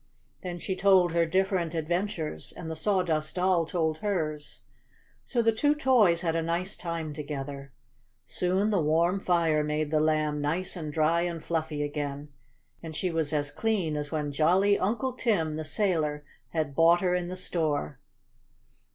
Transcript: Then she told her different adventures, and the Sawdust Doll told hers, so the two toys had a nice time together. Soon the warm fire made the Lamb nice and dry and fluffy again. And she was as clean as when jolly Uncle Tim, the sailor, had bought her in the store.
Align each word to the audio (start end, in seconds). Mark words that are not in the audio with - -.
Then 0.41 0.57
she 0.57 0.75
told 0.75 1.11
her 1.11 1.27
different 1.27 1.75
adventures, 1.75 2.51
and 2.53 2.71
the 2.71 2.75
Sawdust 2.75 3.35
Doll 3.35 3.67
told 3.67 3.99
hers, 3.99 4.61
so 5.23 5.43
the 5.43 5.51
two 5.51 5.75
toys 5.75 6.21
had 6.21 6.35
a 6.35 6.41
nice 6.41 6.75
time 6.75 7.13
together. 7.13 7.71
Soon 8.25 8.71
the 8.71 8.81
warm 8.81 9.19
fire 9.19 9.63
made 9.63 9.91
the 9.91 9.99
Lamb 9.99 10.41
nice 10.41 10.75
and 10.75 10.91
dry 10.91 11.21
and 11.21 11.43
fluffy 11.45 11.83
again. 11.83 12.29
And 12.81 12.95
she 12.95 13.11
was 13.11 13.31
as 13.31 13.51
clean 13.51 13.95
as 13.95 14.11
when 14.11 14.31
jolly 14.31 14.75
Uncle 14.79 15.13
Tim, 15.13 15.55
the 15.55 15.63
sailor, 15.63 16.25
had 16.49 16.73
bought 16.73 17.01
her 17.01 17.13
in 17.13 17.27
the 17.27 17.37
store. 17.37 17.99